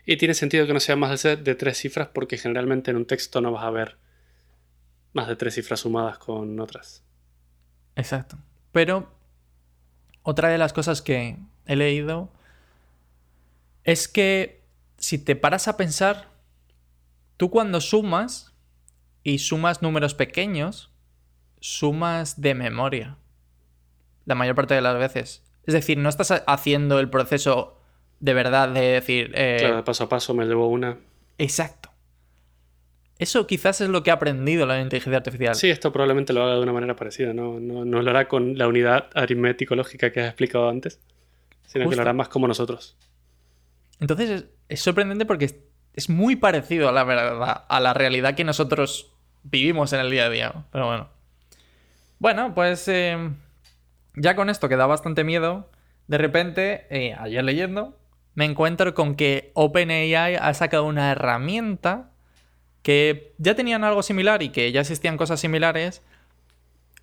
[0.07, 3.41] Y tiene sentido que no sea más de tres cifras porque generalmente en un texto
[3.41, 3.99] no vas a ver
[5.13, 7.03] más de tres cifras sumadas con otras.
[7.97, 8.39] Exacto.
[8.73, 9.09] Pero
[10.23, 12.31] otra de las cosas que he leído
[13.85, 14.63] es que
[14.99, 16.29] si te paras a pensar,
[17.37, 18.53] tú cuando sumas
[19.23, 20.91] y sumas números pequeños,
[21.61, 23.17] sumas de memoria.
[24.27, 25.43] La mayor parte de las veces.
[25.67, 27.77] Es decir, no estás ha- haciendo el proceso
[28.21, 29.33] de verdad de decir...
[29.35, 30.99] eh, Claro, paso a paso me llevo una.
[31.39, 31.90] Exacto.
[33.21, 35.55] Eso quizás es lo que ha aprendido la inteligencia artificial.
[35.55, 37.35] Sí, esto probablemente lo haga de una manera parecida.
[37.35, 41.01] No, no, no lo hará con la unidad aritmético-lógica que has explicado antes,
[41.67, 42.97] sino que lo hará más como nosotros.
[44.01, 45.57] Entonces es, es sorprendente porque es,
[45.93, 50.25] es muy parecido a la verdad, a la realidad que nosotros vivimos en el día
[50.25, 50.55] a día.
[50.73, 51.09] Pero bueno.
[52.21, 53.19] Bueno, pues eh,
[54.15, 55.69] ya con esto que da bastante miedo,
[56.07, 57.99] de repente, eh, ayer leyendo,
[58.33, 62.10] me encuentro con que OpenAI ha sacado una herramienta
[62.83, 66.03] que ya tenían algo similar y que ya existían cosas similares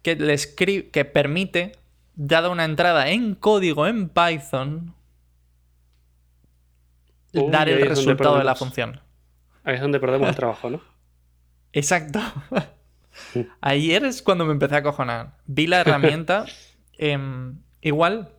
[0.01, 1.73] que, que permite,
[2.15, 4.93] dada una entrada en código en Python,
[7.33, 9.01] Uy, dar el resultado de la función.
[9.63, 10.81] Ahí es donde perdemos el trabajo, ¿no?
[11.73, 12.19] Exacto.
[13.61, 15.37] Ayer es cuando me empecé a cojonar.
[15.45, 16.45] Vi la herramienta.
[16.97, 18.31] em, igual,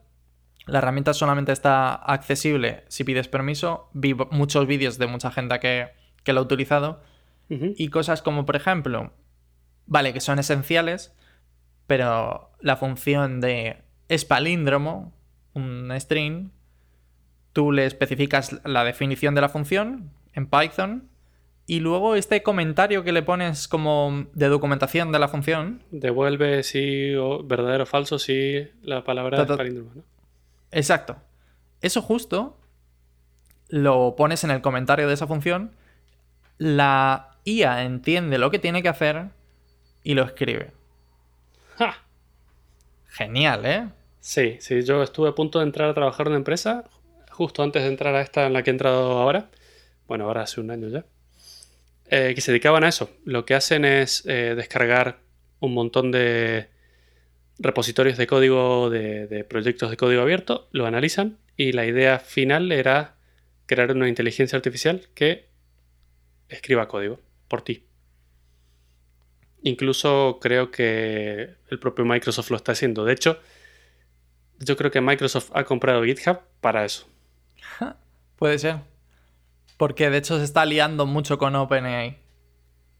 [0.65, 3.89] la herramienta solamente está accesible si pides permiso.
[3.93, 5.89] Vi muchos vídeos de mucha gente que,
[6.23, 7.01] que lo ha utilizado.
[7.49, 9.11] Y cosas como, por ejemplo,
[9.87, 11.15] vale, que son esenciales,
[11.87, 15.13] pero la función de es palíndromo,
[15.53, 16.51] un string,
[17.53, 21.09] tú le especificas la definición de la función en Python
[21.65, 27.13] y luego este comentario que le pones como de documentación de la función, Devuelve si
[27.15, 30.03] o verdadero o falso si la palabra es palíndromo, ¿no?
[30.71, 31.17] exacto,
[31.81, 32.57] eso justo
[33.67, 35.71] lo pones en el comentario de esa función,
[36.57, 39.29] la IA entiende lo que tiene que hacer
[40.03, 40.73] y lo escribe.
[41.77, 42.05] ¡Ja!
[43.07, 43.89] Genial, ¿eh?
[44.21, 46.85] Sí, sí, yo estuve a punto de entrar a trabajar en una empresa
[47.31, 49.49] justo antes de entrar a esta en la que he entrado ahora.
[50.07, 51.05] Bueno, ahora hace un año ya.
[52.05, 53.09] eh, que se dedicaban a eso.
[53.25, 55.19] Lo que hacen es eh, descargar
[55.59, 56.69] un montón de
[57.59, 62.71] repositorios de código de, de proyectos de código abierto, lo analizan y la idea final
[62.71, 63.15] era
[63.67, 65.49] crear una inteligencia artificial que
[66.49, 67.19] escriba código
[67.49, 67.83] por ti.
[69.61, 73.03] Incluso creo que el propio Microsoft lo está haciendo.
[73.03, 73.39] De hecho,
[74.59, 77.07] yo creo que Microsoft ha comprado GitHub para eso.
[78.37, 78.77] Puede ser.
[79.77, 82.17] Porque de hecho se está liando mucho con OpenAI.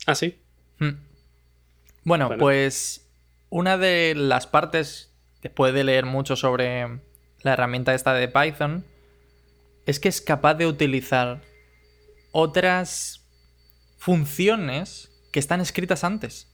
[0.05, 0.37] ¿Ah, sí?
[0.79, 0.97] Hmm.
[2.03, 2.39] Bueno, Bueno.
[2.39, 3.09] pues
[3.49, 6.99] una de las partes, después de leer mucho sobre
[7.41, 8.85] la herramienta esta de Python,
[9.85, 11.41] es que es capaz de utilizar
[12.31, 13.18] otras
[13.99, 16.51] funciones que están escritas antes.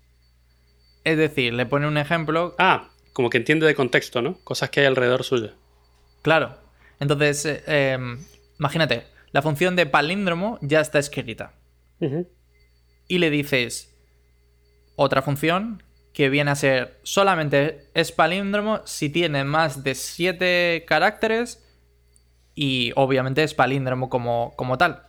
[1.05, 4.37] Es decir, le pone un ejemplo, Ah, como que entiende de contexto, ¿no?
[4.43, 5.53] Cosas que hay alrededor suya.
[6.21, 6.57] claro.
[6.97, 7.97] Entonces, eh, eh,
[8.57, 9.03] imagínate,
[9.33, 11.53] la función de palíndromo ya está escrita.
[13.07, 13.93] y le dices
[14.95, 21.61] otra función que viene a ser solamente es palíndromo si tiene más de 7 caracteres
[22.55, 25.03] y obviamente es palíndromo como, como tal.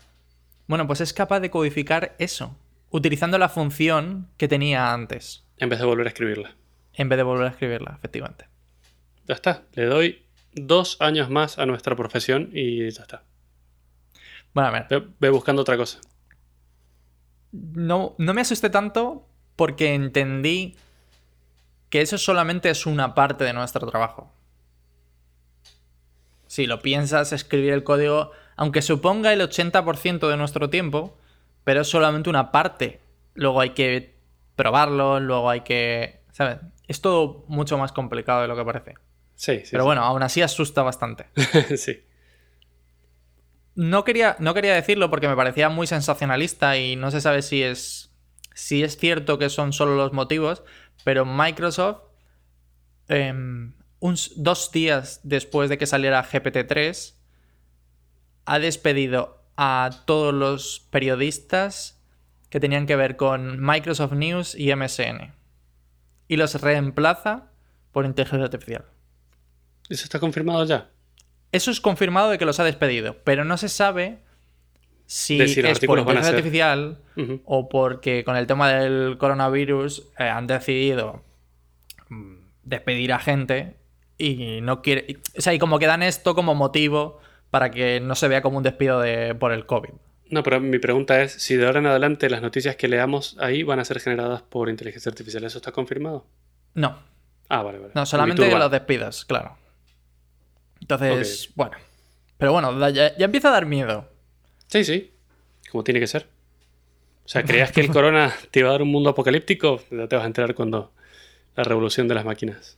[0.66, 2.56] Bueno, pues es capaz de codificar eso,
[2.90, 6.54] utilizando la función que tenía antes, En vez de volver a escribirla.
[6.94, 8.48] en vez de volver a escribirla, efectivamente.
[9.28, 9.62] Ya está.
[9.74, 10.22] Le doy
[10.54, 13.22] dos años más a nuestra profesión y ya está.
[14.54, 16.00] Bueno, a ver, Ve, ve buscando otra cosa.
[17.52, 19.26] no, no me asusté tanto
[19.56, 20.76] porque entendí
[21.90, 24.32] que eso solamente es una parte de nuestro trabajo.
[26.46, 31.16] Si lo piensas, escribir el código, aunque suponga el 80% de nuestro tiempo,
[31.64, 33.00] pero es solamente una parte.
[33.34, 34.16] Luego hay que
[34.56, 36.20] probarlo, luego hay que...
[36.32, 36.58] ¿Sabes?
[36.88, 38.94] Es todo mucho más complicado de lo que parece.
[39.34, 39.68] Sí, sí.
[39.72, 39.86] pero sí.
[39.86, 41.26] bueno, aún así asusta bastante.
[41.76, 42.02] sí.
[43.74, 47.62] No quería, no quería decirlo porque me parecía muy sensacionalista y no se sabe si
[47.62, 48.10] es,
[48.54, 50.62] si es cierto que son solo los motivos,
[51.04, 51.98] pero Microsoft,
[54.00, 57.15] uns- dos días después de que saliera GPT-3,
[58.46, 62.00] ha despedido a todos los periodistas
[62.48, 65.34] que tenían que ver con Microsoft News y MSN.
[66.28, 67.50] Y los reemplaza
[67.92, 68.84] por inteligencia artificial.
[69.88, 70.90] ¿Eso está confirmado ya?
[71.52, 74.18] Eso es confirmado de que los ha despedido, pero no se sabe
[75.06, 76.98] si es por inteligencia artificial
[77.44, 81.24] o porque con el tema del coronavirus eh, han decidido
[82.08, 83.76] mm, despedir a gente
[84.18, 85.20] y no quiere.
[85.38, 87.20] O sea, y como que dan esto como motivo
[87.56, 89.88] para que no se vea como un despido de, por el COVID.
[90.28, 93.62] No, pero mi pregunta es si de ahora en adelante las noticias que leamos ahí
[93.62, 95.42] van a ser generadas por inteligencia artificial.
[95.42, 96.26] ¿Eso está confirmado?
[96.74, 96.98] No,
[97.48, 97.92] Ah, vale, vale.
[97.94, 99.56] no, solamente los despidos, claro.
[100.82, 101.78] Entonces, bueno.
[102.36, 104.06] Pero bueno, ya, ya empieza a dar miedo.
[104.66, 105.14] Sí, sí.
[105.70, 106.26] Como tiene que ser.
[107.24, 109.80] O sea, ¿creías que el corona te iba a dar un mundo apocalíptico?
[109.90, 110.92] Ya te vas a enterar cuando
[111.54, 112.76] la revolución de las máquinas.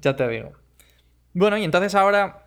[0.00, 0.52] Ya te digo.
[1.32, 2.41] Bueno, y entonces ahora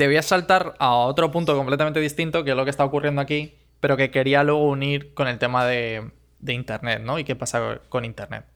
[0.00, 3.20] te voy a saltar a otro punto completamente distinto, que es lo que está ocurriendo
[3.20, 6.10] aquí, pero que quería luego unir con el tema de,
[6.48, 7.18] Internet, ¿no?
[7.18, 8.46] Y qué pasa con Internet.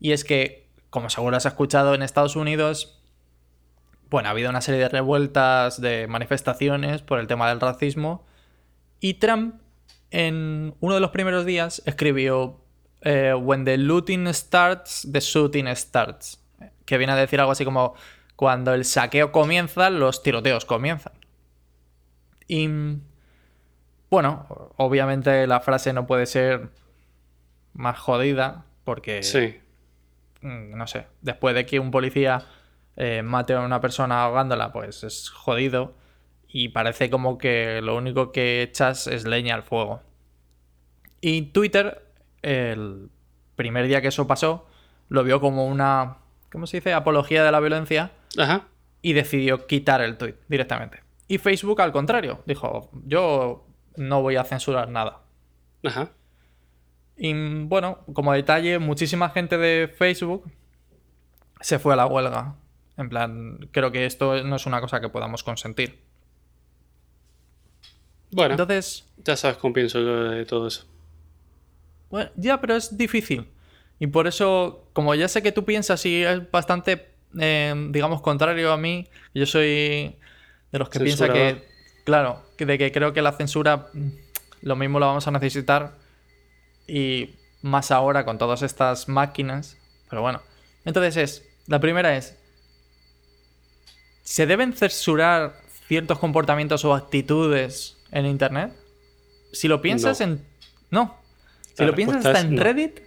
[0.00, 2.98] Y es que, como seguro has escuchado en Estados Unidos,
[4.08, 8.24] bueno, ha habido una serie de revueltas, de manifestaciones por el tema del racismo,
[8.98, 9.56] y Trump
[10.10, 12.64] en uno de los primeros días escribió
[13.02, 16.42] eh, When the looting starts, the shooting starts.
[16.86, 17.92] Que viene a decir algo así como
[18.36, 21.12] cuando el saqueo comienza, los tiroteos comienzan.
[22.48, 22.68] Y
[24.10, 24.46] bueno,
[24.76, 26.68] obviamente la frase no puede ser
[27.72, 29.58] más jodida porque Sí.
[30.42, 32.44] mm, no sé, después de que un policía
[32.96, 35.94] eh, mate a una persona ahogándola, pues es jodido.
[36.48, 40.00] Y parece como que lo único que echas es leña al fuego.
[41.20, 42.06] Y Twitter,
[42.40, 43.10] el
[43.56, 44.66] primer día que eso pasó,
[45.10, 46.18] lo vio como una,
[46.50, 46.94] ¿cómo se dice?
[46.94, 48.68] Apología de la violencia Ajá.
[49.02, 51.02] y decidió quitar el tweet directamente.
[51.28, 55.22] Y Facebook, al contrario, dijo, yo no voy a censurar nada.
[55.84, 56.10] Ajá.
[57.16, 57.32] Y
[57.64, 60.50] bueno, como detalle, muchísima gente de Facebook
[61.60, 62.56] se fue a la huelga.
[62.96, 66.00] En plan, creo que esto no es una cosa que podamos consentir.
[68.30, 70.86] Bueno, Entonces, ya sabes cómo pienso yo de todo eso.
[72.10, 73.48] bueno, ya, pero es difícil.
[73.98, 78.72] Y por eso, como ya sé que tú piensas y es bastante, eh, digamos, contrario
[78.72, 80.16] a mí, yo soy
[80.72, 81.66] de los que piensa que,
[82.04, 83.88] claro, que de que creo que la censura
[84.62, 85.92] lo mismo la vamos a necesitar
[86.86, 89.76] y más ahora con todas estas máquinas.
[90.08, 90.42] Pero bueno,
[90.84, 92.36] entonces es, la primera es,
[94.22, 95.54] ¿se deben censurar
[95.88, 98.72] ciertos comportamientos o actitudes en Internet?
[99.52, 100.26] Si lo piensas No.
[100.26, 100.46] en...
[100.90, 101.16] No.
[101.74, 102.62] Si La lo piensas hasta en no.
[102.62, 103.00] Reddit,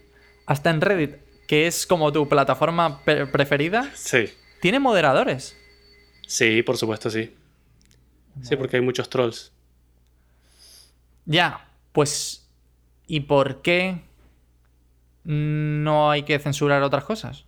[0.45, 1.15] hasta en Reddit,
[1.49, 4.25] que es como tu plataforma preferida, Sí.
[4.61, 5.57] tiene moderadores.
[6.27, 7.35] Sí, por supuesto, sí.
[8.43, 9.51] Sí, porque hay muchos trolls.
[11.25, 12.47] Ya, pues...
[13.07, 13.99] ¿Y por qué
[15.23, 17.45] no hay que censurar otras cosas?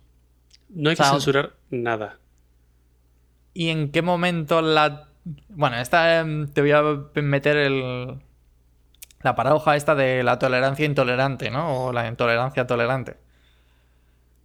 [0.68, 2.18] No hay O sea, que censurar nada.
[3.54, 5.10] ¿Y en qué momento la
[5.50, 6.82] Bueno, esta em, te voy a
[7.22, 8.18] meter el,
[9.20, 11.84] la paradoja esta de la tolerancia intolerante, ¿no?
[11.86, 13.16] O la intolerancia tolerante.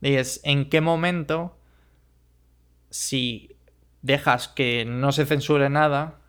[0.01, 1.57] Y es en qué momento,
[2.89, 3.55] si
[4.01, 6.19] dejas que no se censure nada,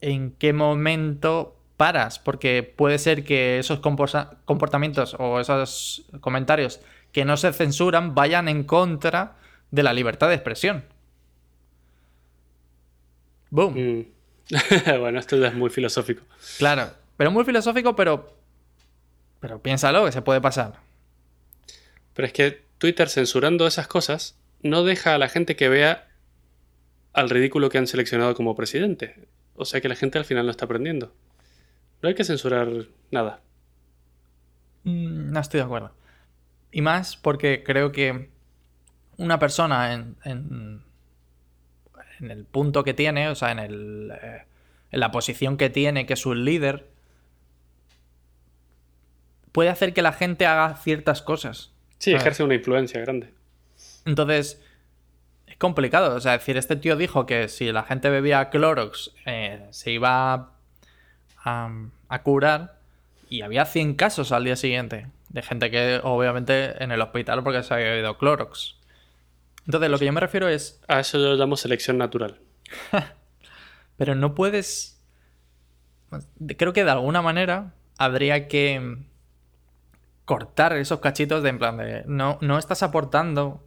[0.00, 6.80] en qué momento paras, porque puede ser que esos comportamientos o esos comentarios
[7.12, 9.36] que no se censuran vayan en contra
[9.70, 10.84] de la libertad de expresión.
[13.50, 13.74] Boom.
[13.74, 14.06] Mm.
[15.00, 16.22] bueno, esto es muy filosófico.
[16.58, 18.36] Claro, pero muy filosófico, pero.
[19.40, 20.80] Pero piénsalo, que se puede pasar.
[22.14, 26.08] Pero es que Twitter censurando esas cosas no deja a la gente que vea
[27.12, 29.26] al ridículo que han seleccionado como presidente.
[29.54, 31.14] O sea que la gente al final no está aprendiendo.
[32.02, 32.68] No hay que censurar
[33.10, 33.40] nada.
[34.84, 35.92] Mm, no estoy de acuerdo.
[36.70, 38.30] Y más porque creo que
[39.16, 40.82] una persona en, en,
[42.20, 44.44] el punto que tiene, o sea, en, el, eh,
[44.90, 46.90] en la posición que tiene, que es un líder,
[49.52, 51.72] puede hacer que la gente haga ciertas cosas.
[51.98, 53.32] Sí, ejerce una influencia grande.
[54.04, 54.62] Entonces,
[55.46, 56.14] es complicado.
[56.14, 60.52] O sea, decir, este tío dijo que si la gente bebía Clorox eh, se iba
[61.44, 62.78] a, curar
[63.28, 67.62] y había 100 casos al día siguiente de gente que obviamente en el hospital porque
[67.62, 68.76] se había bebido Clorox.
[69.66, 70.80] Entonces, lo que yo me refiero es...
[70.86, 72.38] A eso lo llamamos selección natural.
[73.96, 75.00] Pero no puedes...
[76.56, 78.98] Creo que de alguna manera habría que
[80.26, 83.64] cortar esos cachitos de en plan de no, no estás aportando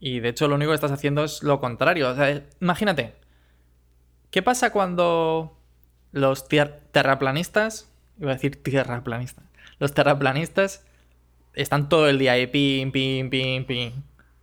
[0.00, 2.10] y de hecho lo único que estás haciendo es lo contrario.
[2.10, 3.14] O sea, imagínate,
[4.32, 5.56] ¿qué pasa cuando
[6.10, 9.44] los terraplanistas, iba a decir tierraplanistas,
[9.78, 10.84] los terraplanistas
[11.54, 13.92] están todo el día ahí, pim, pim, pim, pim.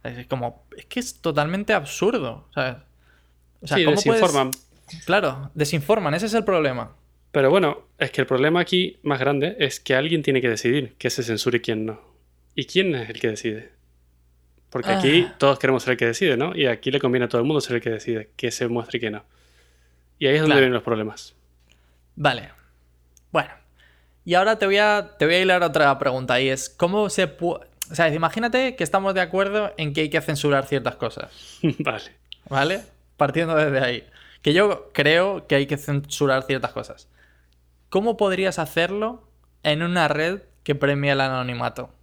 [0.03, 2.77] Es como, es que es totalmente absurdo, ¿sabes?
[3.61, 4.51] O sea, sí, desinforman.
[5.05, 6.91] Claro, desinforman, ese es el problema.
[7.31, 10.95] Pero bueno, es que el problema aquí más grande es que alguien tiene que decidir
[10.97, 12.01] qué se censura y quién no.
[12.55, 13.69] ¿Y quién es el que decide?
[14.69, 15.35] Porque aquí ah.
[15.37, 16.55] todos queremos ser el que decide, ¿no?
[16.55, 18.97] Y aquí le conviene a todo el mundo ser el que decide qué se muestra
[18.97, 19.23] y qué no.
[20.19, 21.35] Y ahí es donde vienen los problemas.
[22.15, 22.49] Vale.
[23.31, 23.49] Bueno.
[24.23, 27.27] Y ahora te voy a, te voy a hilar otra pregunta y es, ¿cómo se
[27.27, 27.65] puede...
[27.89, 31.59] O sea, imagínate que estamos de acuerdo en que hay que censurar ciertas cosas.
[31.79, 32.11] vale.
[32.47, 32.81] ¿Vale?
[33.17, 34.07] Partiendo desde ahí.
[34.41, 37.09] Que yo creo que hay que censurar ciertas cosas.
[37.91, 39.21] ¿Cómo podrías hacerlo
[39.63, 41.93] en una red que premia el anonimato?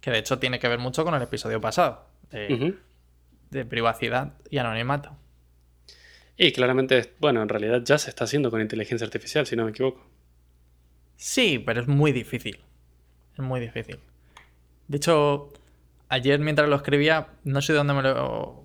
[0.00, 2.06] Que de hecho tiene que ver mucho con el episodio pasado.
[2.30, 5.10] De, privacidad y anonimato.
[6.36, 9.72] Y claramente, bueno, en realidad ya se está haciendo con inteligencia artificial, si no me
[9.72, 10.06] equivoco.
[11.16, 12.60] Sí, pero es muy difícil.
[13.36, 13.98] Es muy difícil.
[14.86, 15.52] De hecho,
[16.10, 18.62] ayer mientras lo escribía, no sé de dónde me lo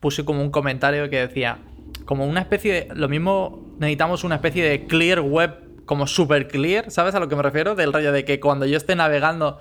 [0.00, 1.60] puse como un comentario que decía,
[2.06, 2.94] como una especie de...
[2.96, 7.34] Lo mismo necesitamos una especie de clear web como super clear, ¿sabes a lo que
[7.34, 7.74] me refiero?
[7.74, 9.58] Del rollo de que cuando yo esté navegando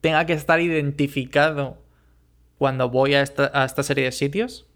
[0.00, 1.78] tenga que estar identificado
[2.58, 4.66] cuando voy a esta, serie de sitios.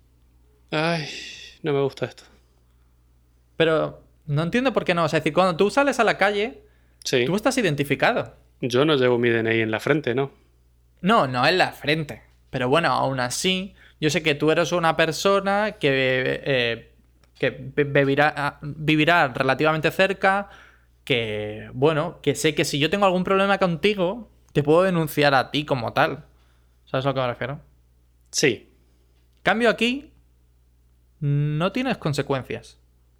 [0.71, 1.09] Ay,
[1.65, 2.23] no me gusta esto.
[3.57, 5.03] Pero no entiendo por qué no.
[5.03, 6.63] O sea, es decir, cuando tú sales a la calle,
[7.27, 8.37] tú estás identificado.
[8.61, 10.31] Yo no llevo mi DNI en la frente, ¿no?
[11.01, 12.23] No, no en la frente.
[12.51, 16.93] Pero bueno, aún así, yo sé que tú eres una persona que, eh,
[17.41, 20.49] que vivirá, vivirá relativamente cerca,
[21.05, 25.51] que, bueno, que sé que si yo tengo algún problema contigo, te puedo denunciar a
[25.51, 26.25] ti como tal.
[26.85, 27.61] ¿Sabes a lo que me refiero?
[28.31, 28.69] Sí.
[29.43, 30.13] Cambio aquí,
[31.21, 32.79] no tienes consecuencias.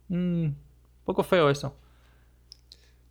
[0.09, 1.77] Un mm, poco feo eso.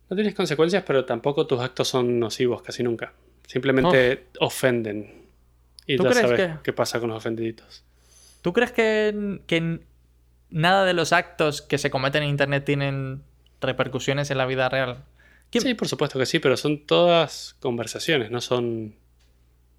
[0.08, 3.12] No tienes consecuencias, pero tampoco tus actos son nocivos casi nunca.
[3.46, 5.22] Simplemente ofenden.
[5.86, 7.84] Y ya sabes qué pasa con los ofendiditos.
[8.40, 9.80] ¿Tú crees que, que
[10.50, 13.22] nada de los actos que se cometen en Internet tienen
[13.62, 15.04] repercusiones en la vida real.
[15.60, 18.94] Sí, por supuesto que sí, pero son todas conversaciones, no son...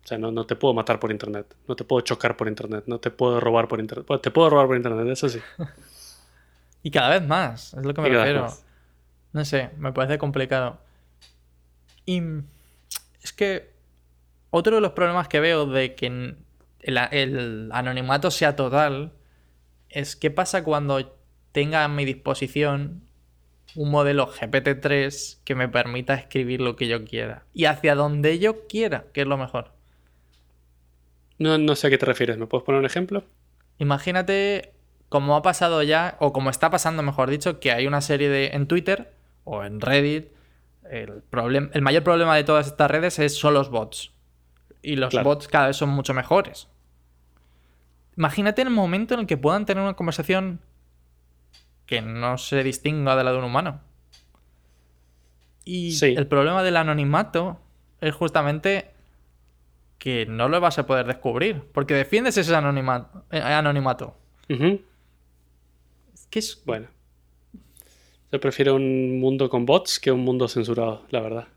[0.04, 3.00] O sea, no, te puedo matar por internet, no te puedo chocar por internet, no
[3.00, 4.06] te puedo robar por internet.
[4.22, 5.40] te puedo robar por internet, eso sí.
[6.84, 8.48] y cada vez más, es lo que me refiero.
[9.32, 10.80] No sé, me parece complicado.
[12.06, 12.22] Y
[13.22, 13.72] es que
[14.50, 19.14] otro de los problemas que veo de que el, el anonimato sea total
[19.90, 21.18] es qué pasa cuando
[21.54, 23.04] tenga a mi disposición
[23.76, 27.44] un modelo GPT-3 que me permita escribir lo que yo quiera.
[27.54, 29.72] Y hacia donde yo quiera, que es lo mejor.
[31.40, 32.38] No, no sé a qué te refieres.
[32.38, 33.24] ¿Me puedes poner un ejemplo?
[33.80, 34.74] Imagínate
[35.10, 38.48] como ha pasado ya, o como está pasando, mejor dicho, que hay una serie de.
[38.48, 39.14] en Twitter
[39.44, 40.28] o en Reddit.
[40.90, 41.24] El,
[41.74, 44.12] el mayor problema de todas estas redes es, son los bots.
[44.82, 46.68] Y los bots cada vez son mucho mejores.
[48.18, 50.60] Imagínate el momento en el que puedan tener una conversación
[51.86, 53.82] que no se distinga de la de un humano.
[55.66, 56.14] Y Sí.
[56.18, 57.60] el problema del anonimato
[58.02, 58.90] es justamente
[59.98, 63.24] que no lo vas a poder descubrir, porque defiendes ese anonimato.
[63.32, 64.18] eh, anonimato.
[64.50, 64.82] Ujú.
[66.14, 66.62] Es que es...
[66.66, 66.88] Bueno.
[68.32, 71.48] Yo prefiero un mundo con bots que un mundo censurado, la verdad.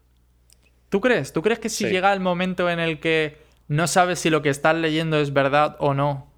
[0.91, 1.33] ¿Tú crees?
[1.33, 1.91] ¿Tú crees que si Sí.
[1.91, 5.77] llega el momento en el que no sabes si lo que estás leyendo es verdad
[5.81, 6.31] o no,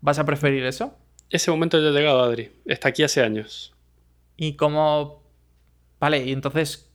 [0.00, 0.94] vas a preferir eso?
[1.30, 2.52] Ese momento ya ha llegado, Adri.
[2.66, 3.72] Está aquí hace años.
[4.36, 5.22] Y cómo...
[6.00, 6.90] Vale, y entonces,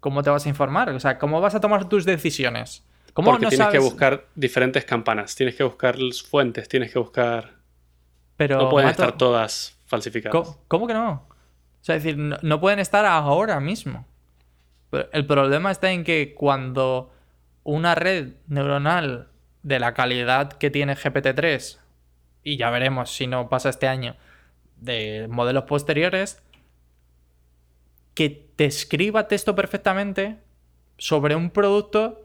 [0.00, 0.90] ¿cómo te vas a informar?
[0.90, 2.84] O sea, ¿cómo vas a tomar tus decisiones?
[3.12, 5.96] ¿Cómo Porque no tienes que buscar diferentes campanas, tienes que buscar
[6.28, 7.56] fuentes, tienes que buscar.
[8.36, 10.32] Pero, no pueden Mato, estar todas falsificadas.
[10.32, 11.10] ¿cómo, cómo que no?
[11.12, 14.06] O sea, es decir, no, no pueden estar ahora mismo.
[14.90, 17.12] Pero el problema está en que cuando
[17.64, 19.28] una red neuronal
[19.62, 21.78] de la calidad que tiene GPT-3,
[22.44, 24.16] y ya veremos si no pasa este año,
[24.76, 26.42] de modelos posteriores,
[28.14, 30.38] que te escriba texto perfectamente
[30.98, 32.24] sobre un producto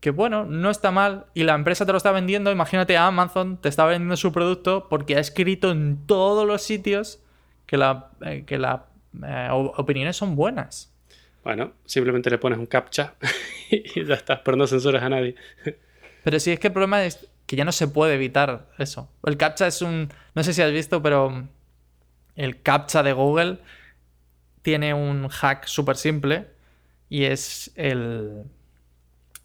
[0.00, 2.50] que, bueno, no está mal y la empresa te lo está vendiendo.
[2.50, 7.22] Imagínate, Amazon te está vendiendo su producto porque ha escrito en todos los sitios
[7.66, 8.04] que las
[8.46, 8.86] que la,
[9.26, 10.92] eh, o- opiniones son buenas.
[11.44, 13.14] Bueno, simplemente le pones un captcha
[13.70, 15.34] y ya estás, pero no censuras a nadie.
[16.24, 19.10] Pero sí, es que el problema es que ya no se puede evitar eso.
[19.24, 20.12] El CAPTCHA es un...
[20.36, 21.48] No sé si has visto, pero
[22.36, 23.58] el CAPTCHA de Google
[24.62, 26.46] tiene un hack súper simple
[27.08, 28.44] y es el,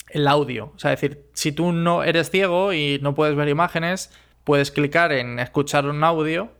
[0.09, 0.71] el audio.
[0.75, 4.11] O sea, es decir, si tú no eres ciego y no puedes ver imágenes,
[4.43, 6.51] puedes clicar en escuchar un audio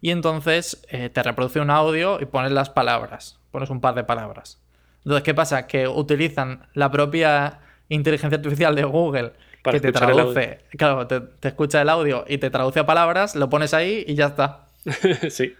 [0.00, 3.40] y entonces eh, te reproduce un audio y pones las palabras.
[3.50, 4.62] Pones un par de palabras.
[4.98, 5.66] Entonces, ¿qué pasa?
[5.66, 9.32] Que utilizan la propia inteligencia artificial de Google
[9.62, 13.36] Para que te traduce, claro, te, te escucha el audio y te traduce a palabras,
[13.36, 14.66] lo pones ahí y ya está.
[15.30, 15.54] sí.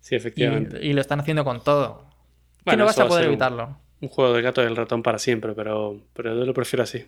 [0.00, 0.78] Sí, efectivamente.
[0.84, 2.08] y lo están haciendo con todo.
[2.58, 3.78] que Bueno, no vas a poder un- evitarlo.
[4.00, 7.06] Un juego del gato y el ratón para siempre, pero, pero yo lo prefiero así.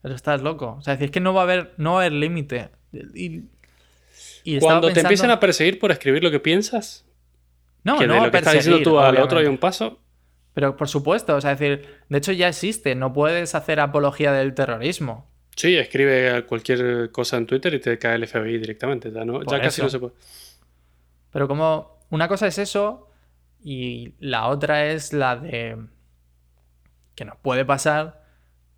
[0.00, 0.76] Pero estás loco.
[0.78, 2.70] O sea, es que no va a haber, no va a haber límite.
[3.14, 3.42] Y,
[4.44, 7.04] y estaba Cuando te empiecen a perseguir por escribir lo que piensas,
[7.84, 10.00] No, que no de lo que estás diciendo tú al otro hay un paso,
[10.54, 14.32] Pero por supuesto, o sea, es decir, de hecho ya existe, no puedes hacer apología
[14.32, 15.30] del terrorismo.
[15.56, 19.10] sí, escribe cualquier cosa en Twitter y te cae el FBI directamente.
[19.12, 19.82] Ya, no, casi eso.
[19.84, 20.12] no se puede.
[21.32, 23.08] Pero como una cosa es eso
[23.62, 25.76] y la otra es la de
[27.14, 28.24] que nos puede pasar.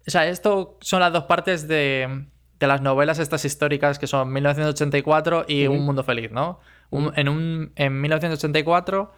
[0.06, 2.26] O sea, esto son las dos partes de,
[2.58, 5.66] de las novelas estas históricas que son 1984 y.
[5.68, 6.58] Un Mundo Feliz, ¿no?
[6.90, 9.12] Un- en, un, en 1984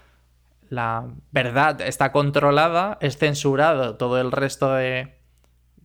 [0.70, 5.14] la verdad está controlada, es censurado todo el resto de,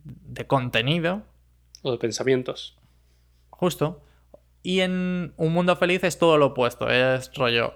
[0.04, 1.22] de contenido,
[1.82, 2.76] O de pensamientos.
[3.50, 4.02] Justo.
[4.62, 6.88] Y en Un Mundo Feliz es todo lo opuesto.
[6.90, 7.74] Es rollo.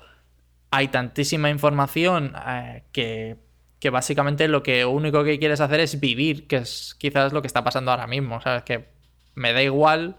[0.71, 3.37] Hay tantísima información eh, que,
[3.81, 7.47] que básicamente lo que único que quieres hacer es vivir, que es quizás lo que
[7.47, 8.41] está pasando ahora mismo.
[8.41, 8.63] ¿Sabes?
[8.65, 8.89] Que
[9.35, 10.17] me da igual.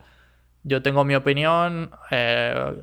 [0.64, 1.92] Yo tengo mi opinión.
[2.12, 2.76] eh,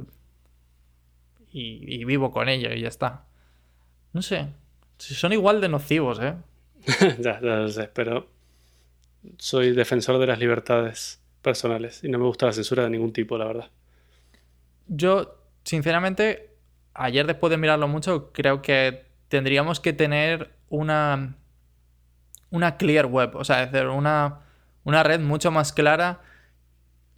[1.50, 3.24] y, y vivo con ello y ya está.
[4.12, 4.48] No sé.
[4.98, 6.34] Si Son igual de nocivos, ¿eh?
[7.18, 8.28] ya, ya lo sé, pero
[9.38, 13.38] soy defensor de las libertades personales y no me gusta la censura de ningún tipo,
[13.38, 13.70] la verdad.
[14.86, 16.56] Yo, sinceramente,
[16.94, 21.36] ayer después de mirarlo mucho, creo que tendríamos que tener una,
[22.50, 24.40] una clear web, o sea, es decir, una,
[24.84, 26.20] una red mucho más clara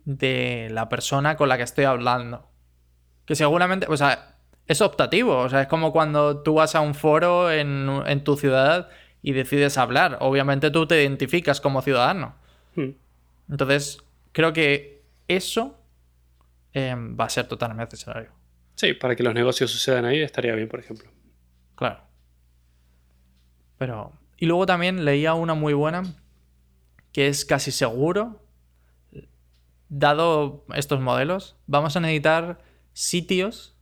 [0.05, 2.49] de la persona con la que estoy hablando.
[3.25, 4.34] Que seguramente, o sea,
[4.67, 8.37] es optativo, o sea, es como cuando tú vas a un foro en, en tu
[8.37, 8.89] ciudad
[9.23, 10.19] y decides hablar.
[10.21, 12.35] Obviamente tú te identificas como ciudadano.
[12.75, 12.91] Hmm.
[13.51, 14.03] Entonces,
[14.33, 15.79] creo que eso
[16.73, 18.33] eh, va a ser totalmente necesario.
[18.75, 21.09] Sí, para que los negocios sucedan ahí estaría bien, por ejemplo.
[21.75, 22.01] Claro.
[23.79, 24.13] Pero.
[24.37, 26.03] Y luego también leía una muy buena.
[27.13, 28.43] Que es casi seguro.
[29.89, 32.59] Dado estos modelos, vamos a necesitar
[32.93, 33.74] sitios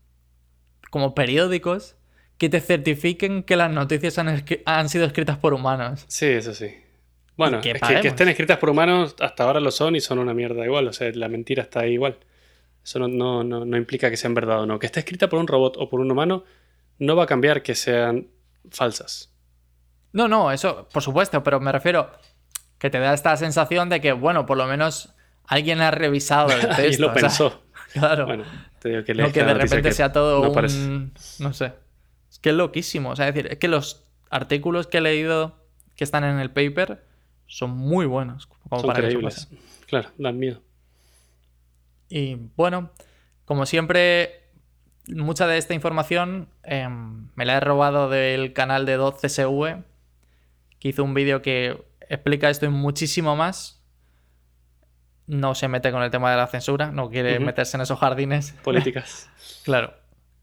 [0.92, 1.96] como periódicos
[2.36, 6.04] que te certifiquen que las noticias han, han sido escritas por humanos.
[6.06, 6.66] Sí, eso sí.
[7.34, 8.02] Bueno, que es que, paguemos.
[8.02, 10.86] que estén escritas por humanos, hasta ahora lo son y son una mierda igual.
[10.86, 12.18] O sea, la mentira está ahí igual.
[12.84, 14.78] Eso no, no, no, no implica que sean verdad o no.
[14.78, 16.44] Que esté escrita por un robot o por un humano
[16.98, 18.28] no va a cambiar que sean
[18.70, 19.32] falsas.
[20.12, 22.10] No, no, eso, por supuesto, pero me refiero
[22.78, 25.14] que te da esta sensación de que, bueno, por lo menos
[25.46, 26.82] alguien ha revisado el texto.
[26.82, 27.62] y lo sea, pensó.
[27.94, 28.26] claro.
[28.26, 28.44] Bueno,
[28.82, 30.54] te digo que no de repente que sea todo no un...
[30.54, 30.78] parece.
[31.38, 31.72] No sé.
[32.28, 33.10] Es que es loquísimo.
[33.10, 35.56] O sea, es decir, es que los artículos que he leído
[35.94, 37.04] que están en el paper
[37.46, 38.46] son muy buenos.
[38.46, 39.48] Como Son para creíbles.
[39.86, 40.60] Claro, dan miedo.
[42.08, 42.90] Y bueno,
[43.44, 44.48] como siempre,
[45.06, 49.84] mucha de esta información em, me la he robado del canal de 12SV,
[50.80, 53.81] que hizo un vídeo que explica esto y muchísimo más.
[55.26, 58.52] No se mete con el tema de la censura, no quiere meterse en esos jardines.
[58.64, 59.28] Políticas.
[59.64, 59.94] Claro.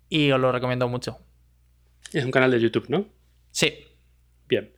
[0.08, 1.18] Y os lo recomiendo mucho.
[2.14, 3.06] es un canal de YouTube, ¿no?
[3.52, 3.86] Sí.
[4.48, 4.72] Bien.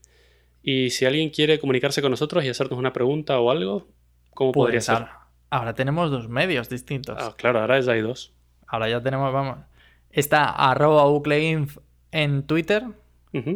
[0.64, 3.88] Y si alguien quiere comunicarse con nosotros y hacernos una pregunta o algo,
[4.32, 4.96] ¿cómo podría Pues ser?
[4.96, 7.18] ahora, ahora tenemos dos medios distintos.
[7.20, 8.34] Ah, claro, ahora ya hay dos.
[8.68, 9.60] Ahora ya tenemos, vamos.
[10.10, 11.78] Está arroba bucleinf
[12.12, 12.84] en Twitter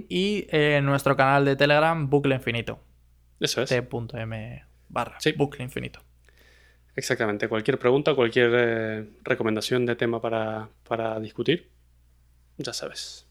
[0.07, 2.79] y eh, nuestro canal de Telegram, bucle infinito.
[3.39, 3.69] Eso es.
[3.69, 5.31] T.m barra Sí.
[5.33, 5.99] bucle infinito.
[6.95, 7.49] Exactamente.
[7.49, 11.69] Cualquier pregunta, cualquier eh, recomendación de tema para, para discutir,
[12.57, 13.24] ya sabes.